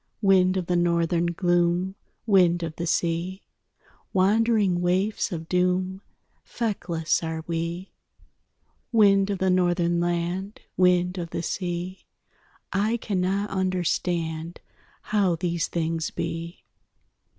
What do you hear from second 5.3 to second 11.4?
of doom Feckless are we. Wind of the Northern land, Wind of